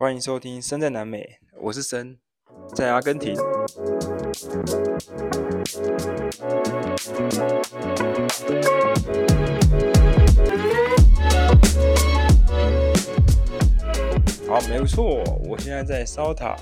[0.00, 2.16] 欢迎收听《森在南美》，我是森，
[2.72, 3.34] 在阿根廷。
[14.46, 16.56] 好，没错，我现在在烧塔，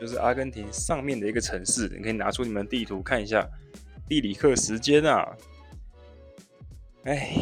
[0.00, 1.88] 就是阿根廷上面的一个城市。
[1.88, 3.44] 你可以拿出你们地图看一下，
[4.08, 5.36] 地理课时间啊。
[7.02, 7.36] 哎，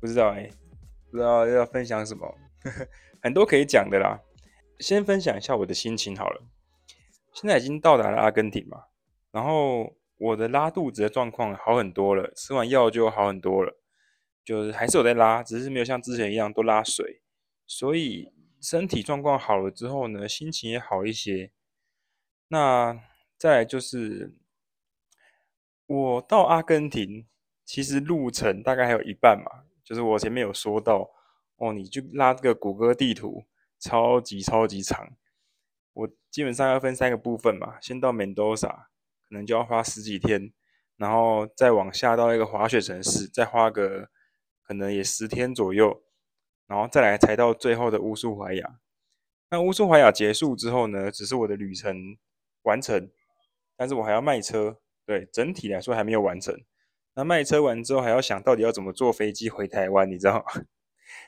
[0.00, 0.50] 不知道哎，
[1.12, 2.34] 不知道要分享什么，
[3.24, 4.20] 很多可以讲的啦。
[4.78, 6.42] 先分享一下我的心情好了。
[7.32, 8.84] 现在已经到达了阿根廷嘛，
[9.32, 13.76] 然后我的拉肚子的状况好很多了，吃完药就好很多了，
[14.44, 17.22] 就是还是有在拉，只是没有像之前一样都拉水，
[17.66, 18.32] 所以。
[18.64, 21.52] 身体状况好了之后呢，心情也好一些。
[22.48, 22.98] 那
[23.36, 24.34] 再就是，
[25.84, 27.26] 我到阿根廷，
[27.62, 29.64] 其实路程大概还有一半嘛。
[29.84, 31.10] 就是我前面有说到，
[31.56, 33.44] 哦，你就拉这个谷歌地图，
[33.78, 35.16] 超级超级长。
[35.92, 38.88] 我基本上要分三个部分嘛，先到门多萨，
[39.28, 40.52] 可能就要花十几天，
[40.96, 44.08] 然后再往下到一个滑雪城市，再花个
[44.66, 46.02] 可能也十天左右。
[46.66, 48.80] 然后再来才到最后的乌苏怀亚。
[49.50, 52.16] 那乌苏怀亚结束之后呢，只是我的旅程
[52.62, 53.10] 完成，
[53.76, 54.80] 但是我还要卖车。
[55.06, 56.58] 对，整体来说还没有完成。
[57.14, 60.64] 那卖车完之后，还要想到底要怎么坐飞机回台湾，你知道吗？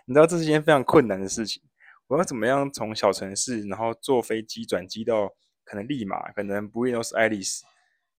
[0.07, 1.63] 你知道这是一件非常困难的事情。
[2.07, 7.65] 我要怎么样从小城市，然后坐飞机转机到可能利马，可能布宜诺斯艾利斯，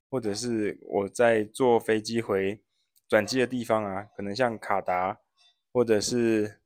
[0.09, 2.61] 或者是我在坐飞机回
[3.08, 5.19] 转机的地方啊，可能像卡达，
[5.72, 6.59] 或者是。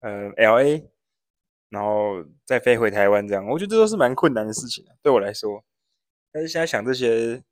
[0.00, 0.90] 呃，L A，
[1.70, 5.64] 然后再飞回台湾，这样我觉得这都是蛮困难的事情，对我来说。
[6.30, 7.42] 但是现在想这些，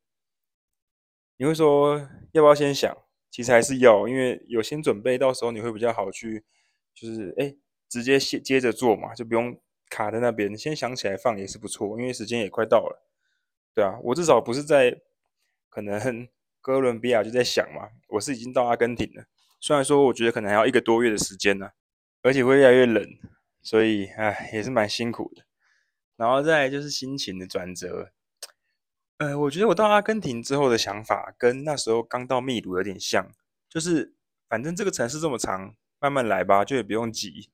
[1.39, 1.98] 你会说
[2.33, 2.97] 要不要先想？
[3.31, 6.45] 其实还是要，因为有先准备，到时候你会比较好去，
[6.95, 7.55] 就是哎，
[7.89, 10.56] 直接接接着做嘛，就不用卡在那边。
[10.56, 13.06] 先想起来放也是不错，因为时间也快到了。
[13.75, 15.01] 对啊，我至少不是在
[15.69, 16.28] 可能
[16.62, 19.24] 哥伦比亚就在想嘛，我是已经到阿根廷了。
[19.61, 21.70] 虽然说我觉得可能还要一个多月的时间呢。
[22.27, 23.07] 而且会越来越冷，
[23.61, 25.45] 所以唉，也是蛮辛苦的。
[26.17, 28.13] 然后再就是心情的转折。
[29.18, 33.30] 呃，我觉得我到阿根廷之后的想法跟那时候刚到秘鲁有点像，
[33.68, 34.14] 就是
[34.48, 37.51] 反正这个城市这么长，慢慢来吧，就也不用急。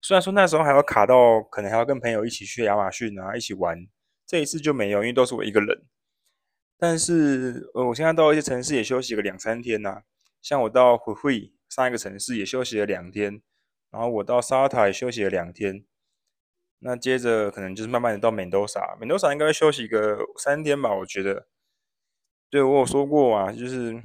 [0.00, 3.86] 虽然说那时候还要卡到，可能还要跟朋友一起去亚马逊啊，一起玩。
[4.24, 5.82] 这一次就没有，因为都是我一个人。
[6.78, 10.02] 但是呃，我现在到一些城市也休息个两三天呐、
[10.40, 13.42] 像我到回会上一个城市也休息了两天。
[13.90, 15.84] 然后我到沙塔也休息了两天，
[16.78, 21.48] 那接着可能就是慢慢的到美多萨，美多萨应该休息个三天吧，我觉得。
[22.48, 24.00] 对，我有说过啊，就是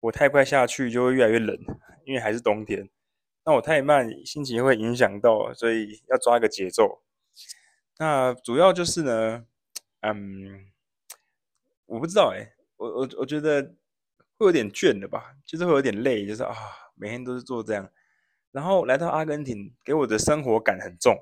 [0.00, 1.56] 我太快下去就会越来越冷，
[2.04, 2.90] 因为还是冬天。
[3.46, 7.00] 那我太慢，心情会影响到，所以要抓一个节奏。
[7.96, 9.46] 那主要就是呢，
[10.00, 10.66] 嗯，
[11.86, 13.62] 我不知道哎，我我我觉得
[14.36, 16.56] 会有点倦的吧，就是会有点累，就是啊，
[16.96, 17.88] 每天都是做这样。
[18.50, 21.16] 然后来到阿根廷，给我的生活感很重，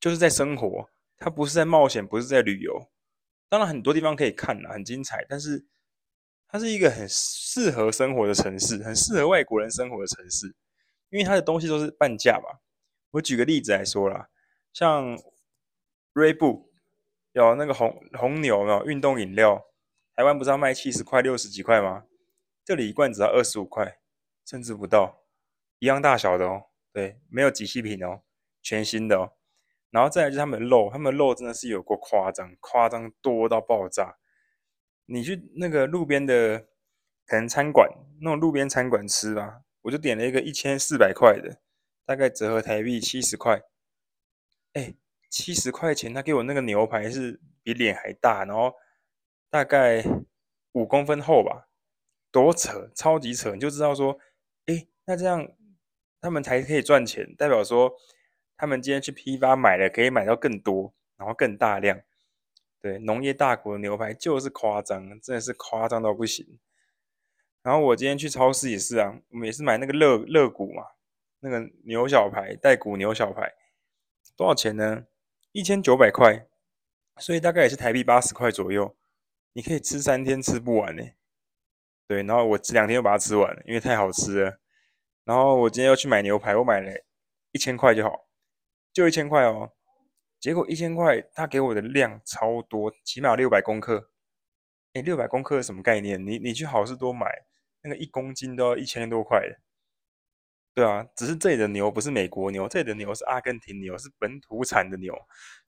[0.00, 0.88] 就是在生活，
[1.18, 2.90] 它不是在冒险，不是在旅游。
[3.50, 5.66] 当然很多地方可以看啦，很精彩，但是
[6.48, 10.54] 它是一个很适合生活的城市，很适合外国人生活的城市，
[11.14, 12.60] 因为它的东西都是半价吧。
[13.12, 14.28] 我举个例子来说啦，
[14.72, 15.16] 像
[16.12, 16.72] 瑞布
[17.30, 19.64] 有那个红红牛有没有运动饮料，
[20.16, 22.06] 台湾不是要卖七十块、六十几块吗？
[22.64, 24.00] 这里一罐只要二十五块，
[24.44, 25.20] 甚至不到。
[25.78, 28.22] 一样大小的哦，对，没有即期品哦，
[28.60, 29.34] 全新的哦。
[29.90, 34.16] 然后再来就是他们的肉，他们的肉真的是有过夸张，夸张多到爆炸。
[35.06, 36.66] 你去那个路边的
[37.26, 37.88] 可能餐馆，
[38.20, 41.60] 那种路边餐馆吃吧，我就点了一个一千四百块的，
[42.04, 43.62] 大概折合台币七十块。
[44.74, 44.94] 哎，
[45.30, 48.74] 七十块钱，他给我那个牛排是比脸还大，然后
[49.48, 50.04] 大概
[50.72, 51.68] 五公分厚吧，
[52.30, 54.18] 多扯，超级扯，你就知道说，
[54.66, 55.48] 哎，那这样。
[56.20, 57.94] 他们才可以赚钱，代表说
[58.56, 62.00] 他们今天去批发买了，可以买到更多，然后更大量。
[62.80, 66.58] 对，农业大国的牛排就是夸张，真的是夸张到不行。
[67.64, 70.84] 然后我今天去超市也是啊，我们也是买那个肋肋骨嘛，
[71.40, 73.54] 那个牛小排带骨牛小排，
[74.36, 75.06] 多少钱呢？
[75.52, 76.46] 一千九百块，
[77.16, 78.94] 所以大概也是台币八十块左右。
[79.54, 81.02] 你可以吃三天吃不完呢。
[82.06, 84.60] 对，然后我这两天又把它吃完了，因为太好吃了。
[85.24, 86.92] 然后我今天要去买牛排，我买了
[87.52, 88.28] 一千块就好，
[88.92, 89.72] 就一千块哦。
[90.38, 94.10] 结果一千块，他给我的量超多，起码六百公克。
[94.92, 96.22] 哎，六百公克是什么概念？
[96.22, 97.26] 你你去好市多买
[97.84, 99.60] 那个一公斤都要一千多块的。
[100.74, 105.14] 对啊，只是这里的牛不是美国牛，这里的牛是阿根廷牛，是本土产的牛，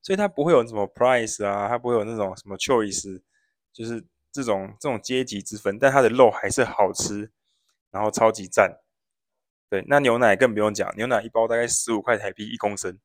[0.02, 3.22] 所以它不会有什么 price 啊，它不会有那种什么 choice，
[3.72, 7.30] 就是这种这种阶级之分，但它的肉还是好吃，
[7.92, 8.80] 然后超级赞。
[9.70, 12.98] 对，那牛奶更不用讲，牛奶一包大概十五块台币一公升，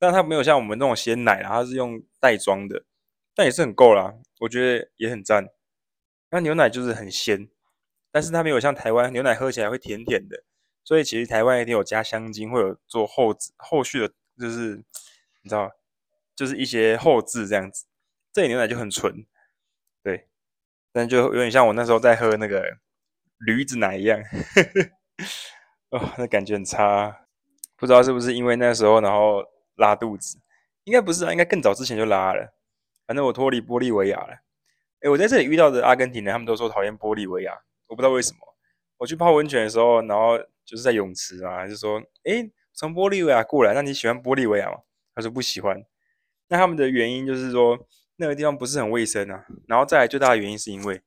[0.00, 2.84] 但它没有像我们那种鲜奶啊，它是用袋装的，
[3.36, 5.48] 但也是很够啦，我觉得也很赞。
[6.30, 7.48] 那牛奶就是很鲜，
[8.14, 10.44] 但是它没有像台湾牛奶喝起来会甜甜的。
[10.84, 14.76] 所以其实台湾一定有加香精，会有做后制后续的，就是
[15.42, 15.68] 你知道，
[16.36, 17.86] 就是一些后制这样子。
[18.32, 19.26] 这里牛奶就很纯，
[20.02, 20.28] 对，
[20.92, 22.78] 但就有点像我那时候在喝那个
[23.38, 24.20] 驴子奶一样，
[25.90, 27.26] 哦，那感觉很差。
[27.76, 29.42] 不知道是不是因为那时候然后
[29.76, 30.38] 拉肚子，
[30.84, 32.54] 应该不是啊，应该更早之前就拉了。
[33.06, 34.36] 反正我脱离玻利维亚了。
[35.00, 37.58] 诶，我在这里遇到的阿根廷人，他们都说讨厌玻利维亚，
[37.88, 38.38] 我不知道为什么。
[38.98, 40.38] 我去泡温泉的时候，然后。
[40.66, 44.78] 就是在泳池啊，就说，诶，从玻利维亚过来，那你喜欢玻利维亚吗？
[45.14, 45.84] 他说不喜欢。
[46.48, 47.86] 那他们的原因就是说，
[48.16, 49.44] 那个地方不是很卫生啊。
[49.68, 51.02] 然后再来最大的原因是因为，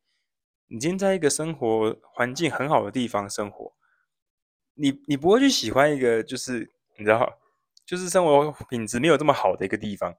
[0.67, 3.73] 你今天在一个生活环境很好的地方生活，
[4.75, 7.39] 你你不会去喜欢一个就是你知道，
[7.83, 10.13] 就是生活品质没有这么好的一个地方。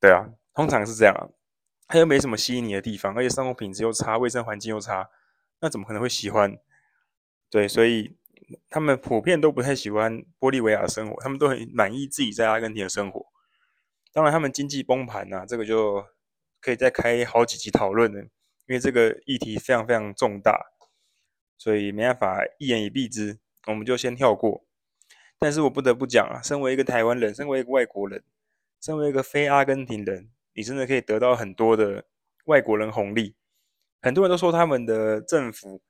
[0.00, 1.28] 对啊，通常是这样啊。
[1.88, 5.10] 它又没什么吸引你的地方，而且生活品质又差，卫生环境又差，
[5.60, 6.58] 那怎么可能会喜欢？
[7.50, 8.16] 对，所以。
[8.70, 13.26] 他们普遍都不太喜欢玻利维亚生活，他们都很满意自己在阿根廷的生活。
[14.12, 16.06] 当然，他们经济崩盘呐，这个就
[16.60, 18.30] 可以再开好几集讨论了，因
[18.68, 20.64] 为这个议题非常非常重大，
[21.58, 24.64] 所以没办法一言以蔽之，我们就先跳过。
[25.36, 28.22] 但是我不得不讲啊，身为一个台湾人，身为一个外国人，
[28.80, 32.04] 身为一个非阿根廷人，你真的可以得到很多的
[32.44, 33.34] 外国人红利。
[34.00, 35.82] 很多人都说他们的政府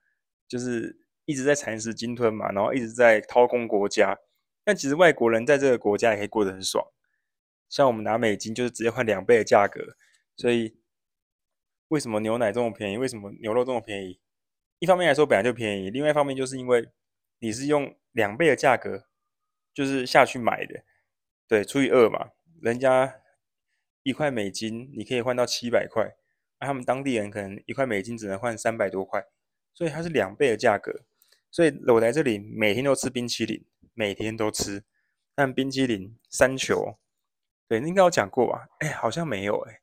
[0.47, 1.03] 就是。
[1.29, 4.17] 一直在蚕食鲸吞嘛，然后一直在掏空国家，
[4.63, 6.81] 但其实外国人在这个国家也可以过得很爽。
[7.67, 9.97] 像我们拿美金就是直接换两倍的价格，
[10.37, 10.79] 所以
[11.89, 12.97] 为什么牛奶这么便宜？
[12.97, 14.21] 为什么牛肉这么便宜？
[14.79, 16.87] 一方面来说本来就便宜，另外一方面就是因为
[17.39, 19.09] 你是用两倍的价格
[19.73, 20.85] 就是下去买的，
[21.45, 22.29] 对，除以二嘛，
[22.61, 23.19] 人家
[24.03, 26.15] 一块美金你可以换到七百块，
[26.59, 29.23] 那他们当地人可能一块美金只能换三百多块，
[29.73, 31.03] 所以它是两倍的价格。
[31.49, 34.83] 所以我来这里每天都吃冰淇淋，每天都吃，
[35.33, 36.97] 但冰淇淋三球，
[37.67, 38.67] 对，应该有讲过吧？
[38.79, 39.81] 哎，好像没有哎，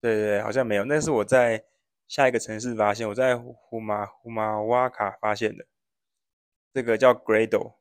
[0.00, 0.84] 对对对，好像没有。
[0.84, 1.64] 那是我在
[2.08, 5.64] 下一个城市发现，我在胡马胡马瓦卡发现的，
[6.74, 7.74] 这个叫 Grado，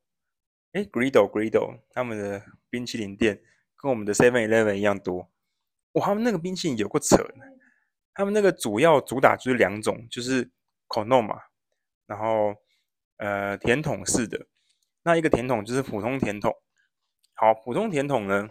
[0.74, 3.42] 哎，Grado Grado，他们的冰淇淋店
[3.76, 5.30] 跟我们的 Seven Eleven 一样多，
[5.94, 7.46] 哇，他们那个冰淇淋有够扯呢，
[8.16, 10.50] 他们那个主要主打就是两种，就是
[10.88, 11.40] Conoma，
[12.08, 12.56] 然后。
[13.18, 14.46] 呃，甜筒式的，
[15.04, 16.54] 那一个甜筒就是普通甜筒。
[17.34, 18.50] 好，普通甜筒呢，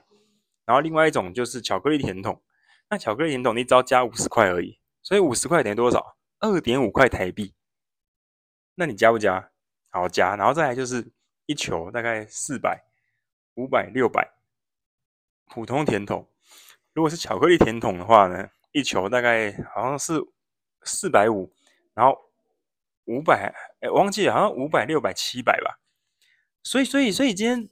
[0.65, 2.43] 然后另外一种就是巧克力甜筒。
[2.89, 6.17] 那巧克力甜筒你只要加五十块而已，所以五十块等于多少？
[6.41, 7.55] 二点五块台币。
[8.77, 9.51] 那你加不加？
[9.91, 10.35] 好加。
[10.35, 11.13] 然后再来就是
[11.45, 12.87] 一球大概四百、
[13.57, 14.33] 五百、六百。
[15.45, 16.27] 普通甜筒，
[16.95, 20.21] 如果是巧克力甜筒的话呢，一球大概好像是
[20.83, 21.51] 四百五，
[21.95, 22.23] 然后。
[23.07, 25.79] 五百，哎，忘记了，好像五百、六百、七百吧。
[26.63, 27.69] 所以，所以，所以今天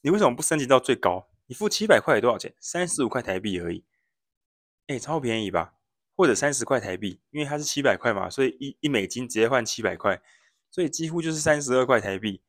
[0.00, 1.28] 你为什么不升级到最高？
[1.48, 2.54] 你付七百块多少钱？
[2.58, 3.84] 三十五块台币而已，
[4.86, 5.74] 哎，超便宜吧？
[6.16, 10.22] 或者三十块台币，因为它是七百块嘛，所以一一美金直接换七百块，
[10.70, 12.42] 所以几乎就是三十二块台币。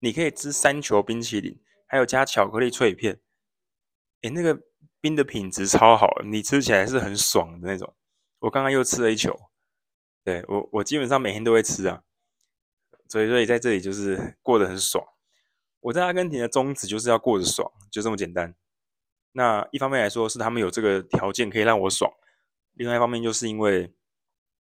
[0.00, 3.22] 你可以吃三球冰淇淋，还有加巧克力脆片。
[4.20, 4.62] 哎，那个
[5.02, 7.94] 冰的品质超好，你吃起来是很爽的那种。
[8.38, 9.38] 我刚刚又吃了一球。
[10.24, 12.04] 对我，我基本上每天都会吃啊，
[13.08, 15.04] 所以所以在这里就是过得很爽。
[15.80, 18.54] 我在阿根廷的宗旨就是要过得爽，就这么简单。
[19.32, 22.08] 那一方面来说是他们有这个条件可以让我爽，
[22.74, 23.92] 另外一方面就是因为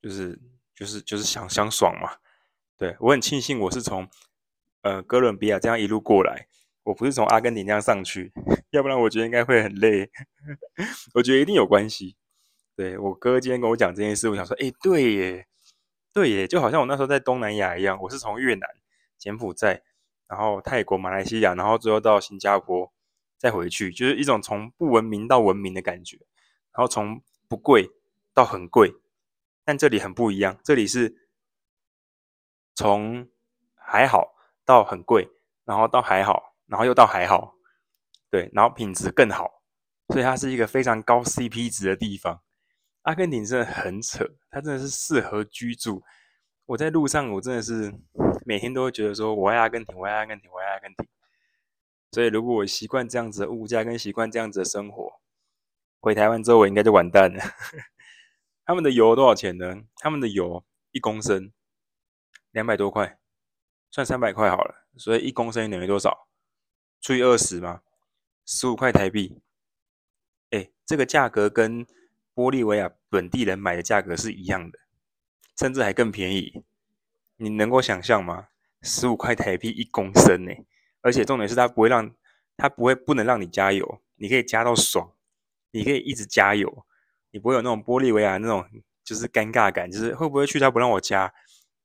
[0.01, 0.41] 就是
[0.75, 2.17] 就是就是想想爽嘛。
[2.79, 4.09] 对，我很庆幸我是从
[4.81, 6.49] 呃哥伦比亚这样一路过来，
[6.85, 8.33] 我不是从阿根廷这样上去，
[8.71, 10.11] 要不然我觉得应该会很累。
[11.15, 12.17] 我觉得一定有关系。
[12.75, 15.47] 对，我哥今天跟我讲这件事，我想说，哎，对耶，
[16.13, 18.69] 对耶，就好像我那时候在东南亚一样，我是从越南、
[19.19, 19.83] 柬埔寨，
[20.27, 22.93] 然后泰国、马来西亚，然后最后到新加坡，
[23.39, 26.17] 再回去，就是一种从不文明到文明的感觉，
[26.73, 27.91] 然后从不贵
[28.33, 28.95] 到很贵，
[29.65, 31.29] 但这里很不一样，这里是
[32.75, 33.29] 从
[33.75, 34.35] 还好
[34.65, 35.31] 到很贵，
[35.67, 37.55] 然后到还好，然后又到还好，
[38.31, 39.63] 对，然后品质更好，
[40.09, 42.41] 所以它是一个非常高 CP 值的地方。
[43.03, 46.03] 阿根廷真的很扯，它真的是适合居住。
[46.65, 47.93] 我在路上，我真的是
[48.47, 51.07] 每天都会觉得说我爱阿根廷，我爱阿根廷，我爱阿根廷。
[52.11, 55.21] 所以如果我习惯这样子的物价跟习惯这样子的生活，
[56.01, 57.45] 回台湾之后我应该就完蛋了。
[58.65, 59.83] 他们的油多少钱呢？
[59.97, 61.53] 他们的油一公升
[62.53, 63.19] 两百多块，
[63.91, 64.87] 算三百块好了。
[64.97, 66.29] 所以一公升等于多少？
[67.03, 67.83] 除以二十嘛，
[68.47, 69.41] 十五块台币。
[70.51, 71.85] 哎，这个价格跟
[72.33, 74.79] 玻利维亚本地人买的价格是一样的，
[75.59, 76.63] 甚至还更便宜。
[77.39, 78.47] 你能够想象吗？
[78.83, 80.53] 十五块台币一公升呢，
[81.01, 82.15] 而且重点是它不会让
[82.57, 85.13] 它不会不能让你加油，你可以加到爽，
[85.73, 86.87] 你可以一直加油，
[87.33, 88.65] 你不会有那种玻利维亚那种
[89.03, 91.33] 就是尴尬感，就是会不会去他不让我加，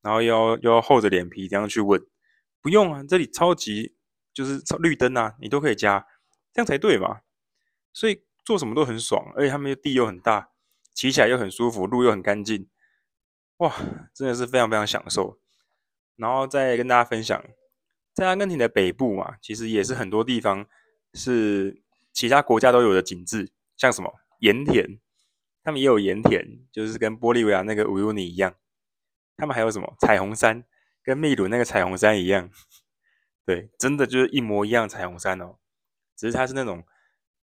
[0.04, 2.00] 然后又要又要厚着脸皮这样去问，
[2.62, 3.96] 不用啊，这里超级
[4.38, 6.06] 就是绿灯啊，你都可以加，
[6.54, 7.22] 这样才对嘛。
[7.92, 10.52] 所以做什么都很爽，而且他们的地又很大，
[10.94, 12.70] 骑起来又很舒服，路又很干净，
[13.58, 13.76] 哇，
[14.14, 15.40] 真的是非常非常享受。
[16.18, 17.44] 然后再跟大家分享，
[18.14, 20.68] 在阿根廷的北部嘛，其实也是很多地方
[21.16, 21.82] 是
[22.14, 25.00] 其他国家都有的景致，像什么盐田，
[25.64, 28.54] 他们也有盐田，就是跟玻利维亚那个乌尤尼一样。
[29.36, 30.64] 他们还有什么彩虹山，
[31.02, 32.52] 跟秘鲁那个彩虹山一样，
[33.48, 35.56] 对，真的就是一模一样彩虹山哦，
[36.18, 36.84] 只是它是那种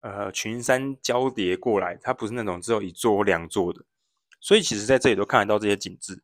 [0.01, 3.85] 呃群山交叠过来，它不是那种只有一座两座的，
[4.41, 6.21] 所以其实在这里都看得到这些景致。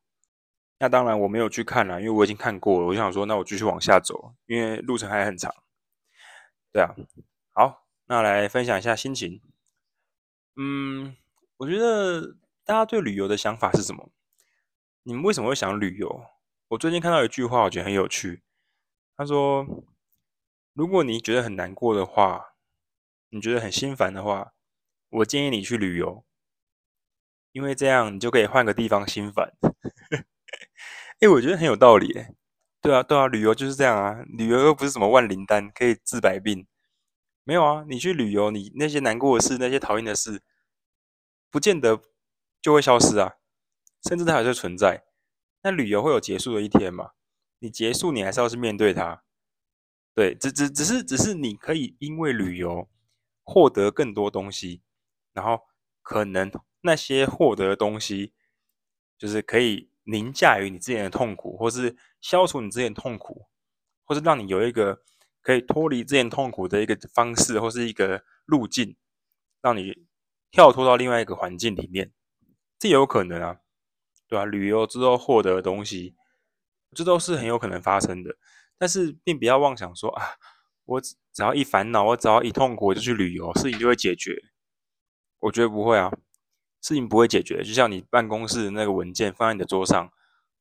[0.80, 2.88] 那当然我没有去看了，因为我已经看过了。
[2.88, 5.54] 我就想说，那我继续往下走，因为路程还很长。
[6.74, 6.94] 对啊，
[7.54, 9.42] 好，那来分享一下心情。
[10.58, 11.16] 嗯，
[11.56, 14.12] 我觉得大家对旅游的想法是什么？
[15.04, 16.26] 你们为什么会想旅游？
[16.68, 18.44] 我最近看到一句话，我觉得很有趣。
[19.20, 19.66] 他说
[20.72, 22.54] ：“如果你觉得很难过的话，
[23.32, 24.54] 你觉得很心烦的话，
[25.10, 26.24] 我建议你去旅游，
[27.52, 29.58] 因为这样你就可以换个地方心烦。
[31.20, 32.34] ”哎，我觉得很有道理，哎，
[32.80, 36.66] 对啊，对啊，旅游就是这样啊，旅游又不是什么万灵丹可以治百病，
[37.44, 40.42] 没有啊，你去旅游，你那些难过的事，那些讨厌的事，
[41.52, 42.02] 不见得
[42.62, 43.36] 就会消失啊，
[44.08, 45.04] 甚至它还是存在。
[45.64, 47.12] 那旅游会有结束的一天嘛？
[47.60, 49.24] 你结束，你还是要去面对它。
[50.14, 52.90] 对，只只只是只是你可以因为旅游
[53.44, 54.82] 获得更多东西，
[55.34, 55.62] 然后
[56.02, 56.52] 可能
[56.82, 58.34] 那些获得的东西
[59.18, 59.90] 就是可以。
[60.06, 63.46] 凌驾于你之前的痛苦，或是消除你之前痛苦，
[64.06, 65.04] 或是让你有一个
[65.40, 68.98] 可以脱离之前痛苦的一个方式，或是一个路径，
[69.62, 70.08] 让你
[70.50, 72.12] 跳脱到另外一个环境里面，
[72.80, 73.60] 这有可能啊，
[74.28, 74.46] 对吧？
[74.46, 76.16] 旅游之后获得的东西，
[76.96, 78.36] 这都是很有可能发生的。
[78.78, 80.24] 但是，并不要妄想说啊，
[80.86, 84.42] 我只要一烦恼，我只要一痛苦，我就去旅游，事情就会解决。
[85.40, 86.12] 我觉得不会啊。
[86.82, 90.10] 事情不会解决，就像你办公室那个文件放在你的桌上，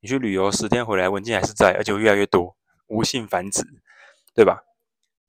[0.01, 2.57] 你去旅游十天回来，文件还是在，而且会越来越多，
[2.89, 3.63] 无性繁殖，
[4.35, 4.65] 对吧？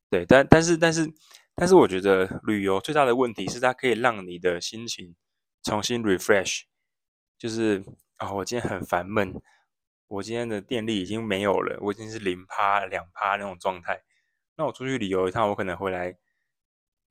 [0.09, 1.07] 对，但但是但是
[1.53, 5.15] 但是，我觉得旅游最大的问题是它可以让你的心情
[5.61, 6.63] 重新 refresh，
[7.37, 7.85] 就是
[8.17, 9.39] 啊、我今天很烦闷，
[10.09, 14.01] 我今天的电力已经没有了，我已经是零趴两趴那种状态，
[14.57, 16.17] 那我出去旅游一趟，我可能回来。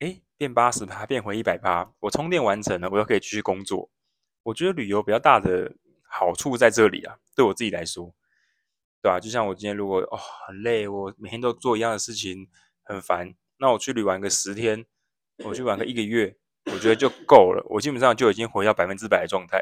[0.00, 3.90] 诶，变八十趴，变回一百趴，我充电完成了，我又可以继续工作。
[4.44, 5.74] 我觉得旅游比较大的
[6.08, 8.14] 好处在这里啊，对我自己来说，
[9.00, 9.20] 对吧？
[9.20, 12.48] 就像我今天如果哦很累，我每天都做一样的事情，
[12.82, 14.84] 很烦，那我去旅玩个十天，
[15.44, 16.36] 我去玩个一个月，
[16.66, 17.64] 我觉得就够了。
[17.70, 19.60] 我基本上就已经回到百分之百的状态。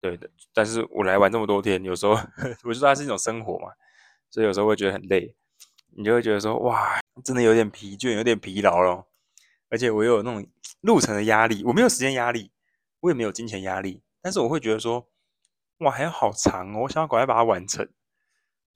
[0.00, 2.12] 对的，但是我来玩这么多天，有时候
[2.64, 3.72] 我觉得它是一种生活嘛，
[4.30, 5.34] 所以有时候会觉得很累，
[5.96, 9.06] 你就会觉得说哇，真的有点疲倦，有点疲劳了。
[9.70, 10.46] 而且我又有那种
[10.80, 12.50] 路程的压力，我没有时间压力，
[13.00, 15.06] 我也没有金钱压力，但是我会觉得说，
[15.80, 17.86] 哇，还有好长哦，我想要赶快把它完成。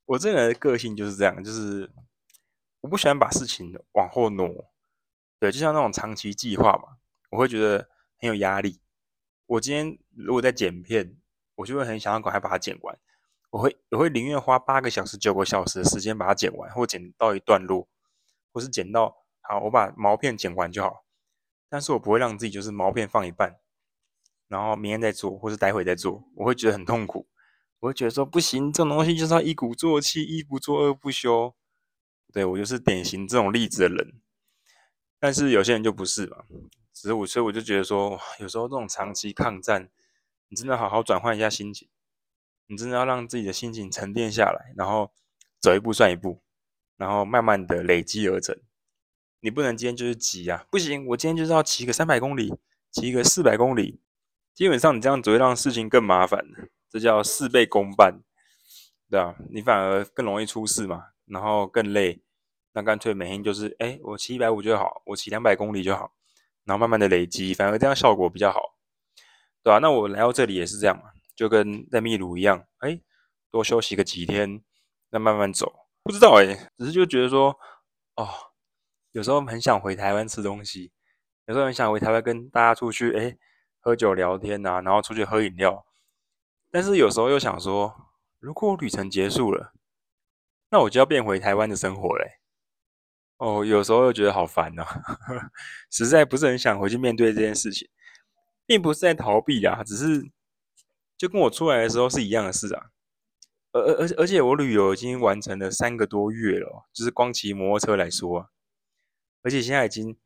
[0.04, 1.90] 我这个人的个性就是这样，就是
[2.82, 4.70] 我不喜欢把事情往后挪。
[5.38, 6.98] 对，就像那种长期计划嘛，
[7.30, 7.88] 我会觉得
[8.18, 8.81] 很有压力。
[9.52, 11.14] 我今天如果在剪片，
[11.56, 12.99] 我就会很想要赶快把它剪完。
[13.50, 17.87] 我会我会宁愿花八个小时、九个小时的时间把它剪完，或剪到一段落，
[18.50, 19.14] 或是剪到。
[19.42, 21.04] 好，我把毛片剪完就好，
[21.68, 23.56] 但是我不会让自己就是毛片放一半，
[24.49, 27.28] 然后明天再做，或是待会再做，我会觉得很痛苦，
[27.80, 31.54] 我会觉得说不行，这种东西就是要一鼓作气，一不做二不休。
[32.32, 34.23] 对，我就是典型这种例子的人，
[35.18, 36.44] 但是有些人就不是嘛，
[37.02, 39.90] 只是我，所以我就觉得说，有时候这种长期抗战，
[40.47, 41.88] 你真的好好转换一下心情，
[42.68, 45.11] 你真的要让自己的心情沉淀下来，然后
[45.61, 46.40] 走一步算一步，
[46.97, 48.56] 然后慢慢的累积而成。
[49.40, 50.64] 你不能今天就是急啊！
[50.71, 52.54] 不行，我今天就是要骑个三百公里，
[52.92, 53.99] 骑个四百公里。
[54.54, 56.47] 基本上你这样只会让事情更麻烦，
[56.88, 58.21] 这叫事倍功半。
[59.11, 62.23] 对啊，你反而更容易出事嘛，然后更累。
[62.75, 66.14] 那干脆每天就是，哎，我骑一百五就好，我骑两百公里就好，
[66.64, 68.61] 然后慢慢的累积，反而这样效果比较好，
[69.62, 69.78] 对吧？
[69.78, 73.00] 那我来到这里也是这样嘛，就跟在秘鲁一样，哎，
[73.50, 74.62] 多休息个几天，
[75.11, 75.73] 再慢慢走。
[76.02, 77.57] 不知道哎，只是就觉得说，
[78.16, 78.28] 哦，
[79.12, 80.92] 有时候很想回台湾吃东西，
[81.47, 83.37] 有时候很想回台湾跟大家出去，哎，
[83.81, 85.87] 喝酒聊天啊，然后出去喝饮料。
[86.71, 87.95] 但是有时候又想说，
[88.38, 89.73] 如果旅程结束了，
[90.71, 92.41] 那我就要变回台湾的生活嘞。
[93.42, 94.87] 哦，有时候又觉得好烦哦，
[95.90, 97.88] 实在不是很想回去面对这件事情，
[98.64, 100.30] 并不是在逃避啊，只是
[101.16, 102.90] 就跟我出来的时候是一样的事啊。
[103.72, 108.46] 而而而而且我旅游已经完成了三个多月了，就是光骑摩托车来说啊，
[109.42, 110.16] 而且现在已经，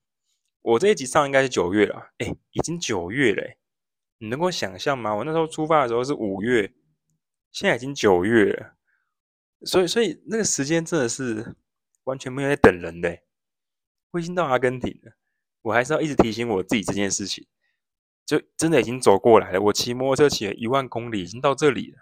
[0.60, 3.56] 我这一集上应该是九月了，哎，已经九月嘞，
[4.18, 5.14] 你能够想象吗？
[5.14, 6.70] 我那时候出发的时候是五月，
[7.50, 8.74] 现在已经九月了，
[9.64, 11.56] 所以所以那个时间真的是。
[12.06, 13.18] 完全没有在等人的，
[14.10, 15.12] 我已经到阿根廷了，
[15.62, 17.46] 我还是要一直提醒我自己这件事情，
[18.24, 19.60] 就真的已经走过来了。
[19.60, 21.98] 我骑摩托车骑了一万公里，已经到这里了，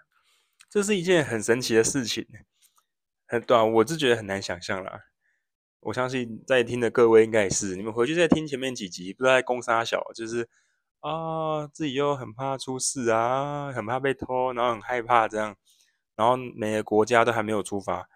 [0.69, 2.27] 这是一件很神奇的事情，
[3.27, 5.01] 很短，我是觉得很难想象啦。
[5.79, 10.47] 我相信在听的各位应该也是，你们回去再听前面几集，不知道在攻杀小，就是
[10.99, 15.55] 啊，自己又很怕出事啊，很怕被偷，然后很害怕这样，
[16.15, 18.07] 然后每个国家都还没有出发。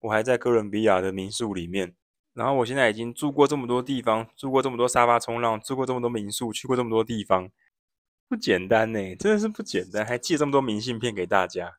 [0.00, 1.94] 我还在哥伦比亚的民宿里面，
[2.34, 7.50] 然后我现在已经住过这么多地方，住过这么多沙发冲浪，住过这么多民宿，去过这么多地方，
[8.28, 11.78] 不简单呢，真的是不简单，还寄这么多明信片给大家。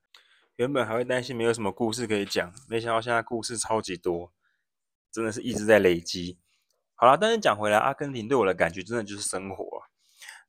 [0.57, 4.33] 原本还会担心没有什么故事可以讲，没想到现在故事超级多，
[5.09, 6.37] 真的是一直在累积。
[6.95, 9.83] 好了，但是讲回来，阿根廷对我的感觉真的就是生活。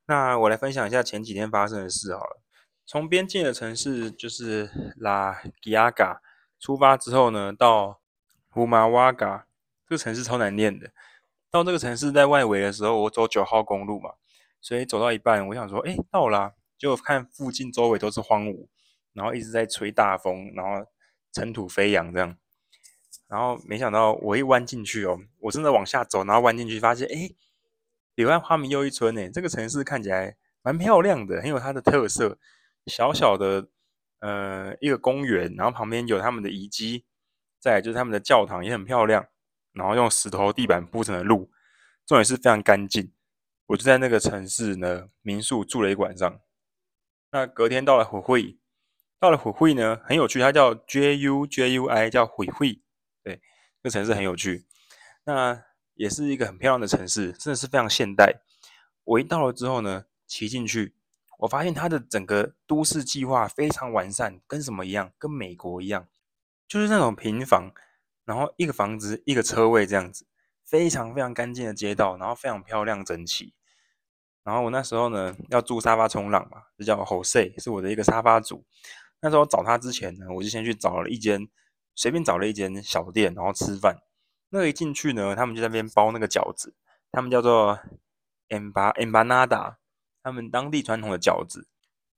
[0.06, 2.42] 那我来分享一下前几天发生的事好了。
[2.84, 6.20] 从边境的城市就是拉吉亚嘎。
[6.60, 8.00] 出发之后呢，到
[8.50, 9.46] 胡马瓦嘎
[9.88, 10.92] 这个城市超难念的。
[11.50, 14.10] 到这个城市在外围的时候，我走九号公路嘛，
[14.60, 18.68] 所以走到一半，我想说，哎，到了啊，就看附近周围都是荒芜，
[19.14, 20.86] 然后一直在吹大风，然后
[21.32, 22.36] 尘土飞扬这样。
[23.26, 27.30] 然后没想到我一弯进去哦，我真的往下走，然后弯进去发现，哎，
[28.14, 29.30] 柳暗花明又一村呢。
[29.30, 32.38] 这个城市看起来蛮漂亮的，很有它的特色，
[32.86, 33.68] 小小的。
[34.20, 37.04] 呃，一个公园，然后旁边有他们的遗迹，
[37.58, 39.26] 再就是他们的教堂也很漂亮，
[39.72, 41.50] 然后用石头地板铺成的路，
[42.06, 43.12] 重点是非常干净。
[43.66, 46.40] 我就在那个城市呢民宿住了一晚上。
[47.30, 48.58] 那隔天到了虎会，
[49.18, 52.82] 到了虎会呢很有趣，它叫 J U J U I，叫虎会，
[53.22, 53.40] 对，
[53.82, 54.66] 这个城市很有趣。
[55.24, 55.62] 那
[55.94, 58.42] 也是一个很漂亮的城市，真的是非常现代。
[59.04, 60.94] 我一到了之后呢，骑进去。
[61.40, 65.10] 我发现它的整个都市计划非常完善，跟什么一样？
[65.18, 66.06] 跟美国一样，
[66.68, 67.72] 就是那种平房，
[68.26, 70.26] 然后一个房子一个车位这样子，
[70.66, 73.54] 非常非常干净的街道，然后非常漂亮整齐。
[74.44, 78.64] 然后我那时候呢要住沙发冲浪嘛，就叫 Jose，是我的一个沙发主。
[79.22, 81.48] 那时候找他之前呢，我就先去找了一间
[81.94, 83.96] 随便找了一间小店，然后吃饭。
[84.50, 86.74] 那一进去呢，他们就在那边包那个饺子，
[87.10, 87.78] 他们叫做
[88.50, 89.76] Emba Embanada。
[90.22, 91.66] 他们当地传统的饺子，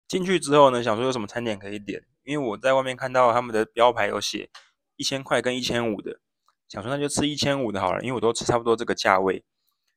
[0.08, 4.50] 进去之后呢，想说有什么餐点可以点，因为我在外面看到他们的标牌有写
[4.96, 6.20] 一千块跟一千五的，
[6.68, 9.44] 想说那就吃一千五的好了，因为我都吃差不多这个价位。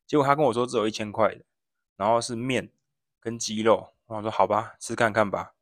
[0.08, 1.44] 结果他跟我说只有一千块的，
[1.98, 2.72] 然后是面
[3.20, 5.54] 跟鸡肉，我说好吧，吃看看吧。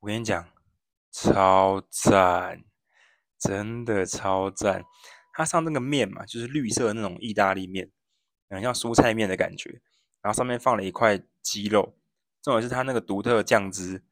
[0.00, 0.48] 我跟你讲，
[1.10, 2.64] 超赞，
[3.38, 4.84] 真的超赞。
[5.32, 7.90] 他上那个面嘛，就是绿色的那种意大利面，
[8.48, 9.82] 很像蔬菜面的感觉。
[10.26, 11.94] 然后上面放了一块鸡肉，
[12.42, 14.02] 重点是它那个独特的酱汁，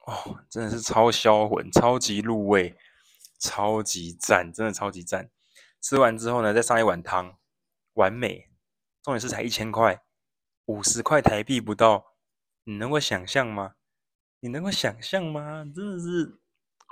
[0.00, 2.76] 哦，真的是超销魂，超级入味，
[3.38, 5.30] 超级赞，真的超级赞。
[5.80, 7.38] 吃完之后呢，再上一碗汤，
[7.94, 8.50] 完美。
[9.02, 10.02] 重点是才一千块，
[10.66, 12.12] 五十块台币不到，
[12.64, 13.76] 你能够想象吗？
[14.40, 15.64] 你能够想象吗？
[15.74, 16.40] 真的是，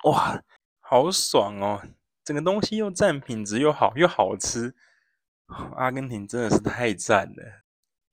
[0.05, 0.43] 哇，
[0.81, 1.83] 好爽哦！
[2.25, 4.75] 整个东西又赞，品质又好，又好吃。
[5.77, 7.62] 阿根廷真的是太赞了。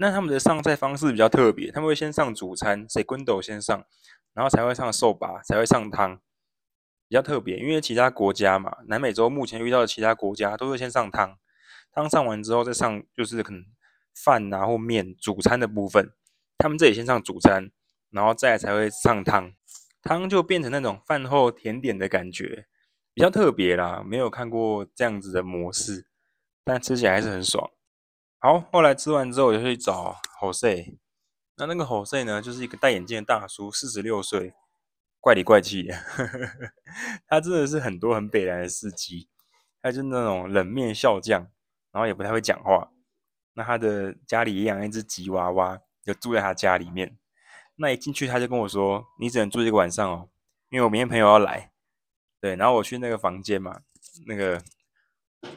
[0.01, 3.83] 那他们的上菜方式比较特别，他们会先上主餐，segundo 先上，
[4.33, 6.21] 然后才会上 sopa，才会上汤，
[7.09, 7.57] 比较特别。
[7.57, 11.37] 因为其他国家嘛，南美洲目前遇到的其他国家都会先上汤，
[11.91, 13.61] 汤上完之后再上就是可能
[14.15, 16.13] 饭啊或面主餐的部分，
[16.57, 17.69] 他们这里先上主餐，
[18.09, 19.51] 然后再才会上汤，
[20.01, 22.67] 汤就变成那种饭后甜点的感觉，
[23.13, 26.07] 比较特别啦，没有看过这样子的模式，
[26.63, 27.69] 但吃起来还是很爽。
[28.41, 30.97] 好，后来吃完之后，我就去找 Jose。
[31.57, 34.53] 那那个 Jose 呢，就是一个戴眼镜的大叔，四十六岁，
[35.19, 35.93] 怪里怪气的。
[37.27, 39.27] 他真的是很多很北来的司机，
[39.81, 41.51] 他就是那种冷面笑匠，
[41.91, 42.89] 然后也不太会讲话。
[43.55, 47.17] 那他的家里也养一只吉娃娃，就住在他家里面。
[47.75, 50.29] 那一进去他就跟我说：“你只能住一个晚上哦，
[50.69, 51.73] 因为我明天朋友要来。”
[52.39, 53.81] 对，然后我去那个房间嘛，
[54.27, 54.63] 那个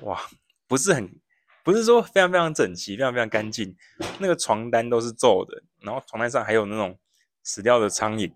[0.00, 0.20] 哇，
[0.66, 1.20] 不是很，
[1.62, 3.76] 不是说非常非常整齐，非常非常干净。
[4.18, 6.98] 那个床单都是皱的，然后床单上还有那种
[7.42, 8.32] 死掉的苍蝇。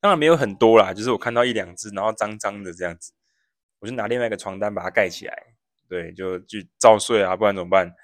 [0.00, 3.12] 当然没有很多啦，就是我看到一两只，然后脏脏的这样子，
[3.80, 5.54] 我就拿另外一个床单把它盖起来。
[5.88, 7.94] 对，就去照睡啊，不然怎么办？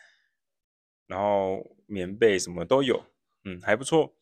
[1.06, 3.04] 然后棉被什么都有，
[3.44, 4.14] 嗯，还不错。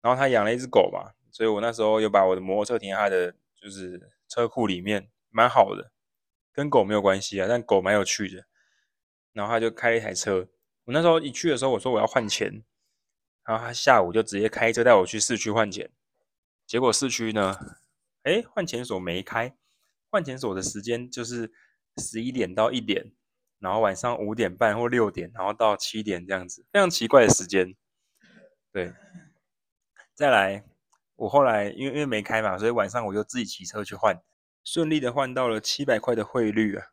[0.00, 4.10] 然后他养了一只狗嘛，所以我那时候又把我的摩托车停在他的就是。
[4.30, 5.90] 车库里面蛮好的，
[6.52, 8.44] 跟狗没有关系啊，但狗蛮有趣的。
[9.32, 10.48] 然后他就开了一台车，
[10.84, 12.62] 我那时候一去的时候，我说我要换钱，
[13.44, 15.90] 然后他下午就直接开车带我去市区换钱。
[16.66, 17.56] 结果市区呢，
[18.24, 19.56] 诶，换钱所没开，
[20.10, 21.52] 换钱所的时间就是
[21.96, 23.12] 十一点到一点，
[23.58, 27.74] 然后晚上五点半或六点，然后到七点这样子，非常奇怪的时间。
[28.72, 28.92] 对，
[30.14, 30.64] 再来。
[31.16, 34.22] 我后来因为因为没开嘛，所以晚上我就自己骑车去换，
[34.62, 36.86] 顺利的换到了七百块的汇率啊。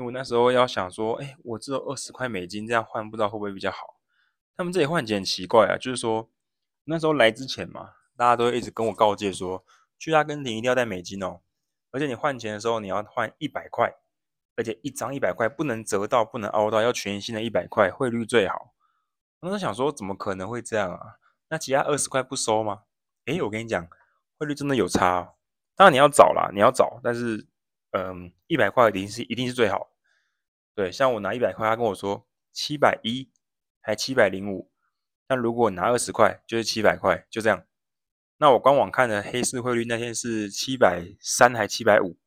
[0.00, 4.00] 因为我那时候要想说，哎，我只有二十块美金，这样换不知道会不会比较好。
[4.56, 6.30] 他们这里换钱很奇怪啊，就是说
[6.84, 9.62] 那时候来之前嘛，大家都一直跟我告诫说，
[9.98, 11.40] 去阿根廷一定要带美金哦，
[11.90, 13.94] 而且你换钱的时候你要换一百块，
[14.56, 18.72] 而且一张一百块不能折到，不能凹到，要全新的一百块，汇率最好。
[19.40, 21.18] 我那时想说，怎么可能会这样啊？
[21.50, 22.84] 那其他二十块不收吗？
[23.26, 23.86] 诶，我跟你讲，
[24.38, 25.34] 汇率真的有差。
[25.76, 27.46] 当然你要找啦，你要找，但是，
[27.92, 29.90] 嗯，一百块一定是一定是最好。
[30.74, 33.30] 对，像我拿一百块，他跟我说七百一，
[33.80, 34.70] 还七百零五。
[35.26, 37.66] 但如果拿二十块，就是七百块，就这样。
[38.38, 42.18] 那我官网看的黑市汇率那天是七百三还七百五，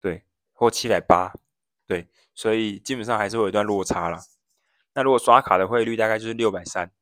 [0.00, 1.32] 对，或七百八，
[1.86, 4.22] 对，所以基本上还是会有一段落差啦。
[4.94, 6.92] 那如果刷卡的汇率大概就是六百三，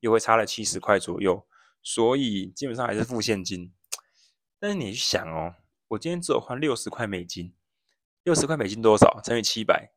[0.00, 1.46] 又会差了七十块左右。
[1.82, 3.70] 所以基本上还是付现金，
[4.58, 5.54] 但是你去想哦，
[5.88, 7.54] 我今天只有换六十块美金，
[8.22, 9.20] 六十块美金多少？
[9.22, 9.92] 乘以七百，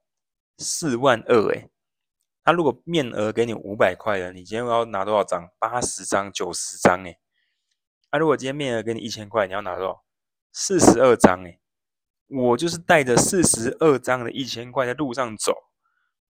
[0.58, 1.70] 四万二诶。
[2.44, 5.50] 他如果面额给你五百块的，你今天要拿多少张？
[5.60, 7.20] 八十张、九十张诶。
[8.10, 10.04] 他如果今天面额给你一千块，你要拿多少？
[10.52, 11.60] 四十二张诶。
[12.30, 15.54] 我就是带着四十二张的一千块在路上走，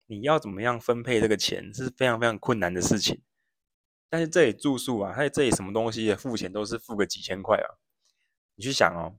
[0.07, 3.23] 你要怎么样分配这个钱，是非常非常困难的事情。
[4.09, 7.81] 但是这里住宿啊，还有这里什么东西的付钱都是付个几千块啊。
[8.55, 9.17] 你去想哦，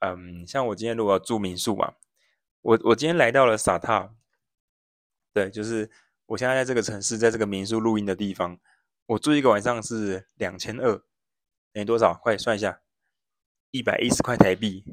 [0.00, 1.94] 嗯，像我今天如果住民宿嘛，
[2.62, 4.14] 我我今天来到了萨塔，
[5.32, 5.90] 对，就是
[6.26, 8.58] 我现在在这个城市，在这个民宿录音的地方，
[9.06, 10.96] 我住一个晚上是两千二，
[11.72, 12.14] 等于多少？
[12.14, 12.80] 快算一下，
[13.70, 14.84] 一百一十块台币。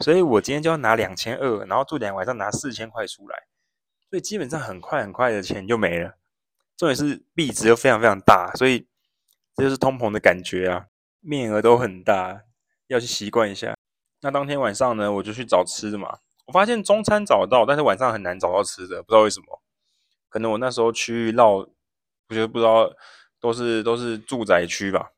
[0.00, 3.46] 所以我今天就要拿两千二，然后住两晚上拿四千块出来，
[4.08, 6.16] 所以基本上很快很快的钱就没了。
[6.76, 8.88] 重点是币值又非常非常大，所以
[9.54, 10.86] 这就是通膨的感觉啊，
[11.20, 12.44] 面额都很大，
[12.86, 13.74] 要去习惯一下。
[14.24, 16.18] 那当天晚上呢，我就去找吃的嘛。
[16.46, 19.60] 我发现中餐找到，但是晚上很难找到吃的，不知道为什么。
[20.30, 21.68] 可能我那时候区域绕，我
[22.30, 22.90] 觉得不知道
[23.38, 25.12] 都是都是住宅区吧。